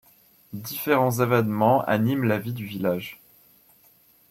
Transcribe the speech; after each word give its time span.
Différents 0.53 1.19
événements 1.19 1.83
animent 1.85 2.23
la 2.23 2.39
vie 2.39 2.53
du 2.53 2.65
village. 2.65 3.21